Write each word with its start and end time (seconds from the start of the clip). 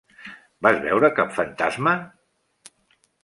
Vas 0.67 0.79
veure 0.85 1.09
cap 1.19 1.35
fantasma? 1.35 1.93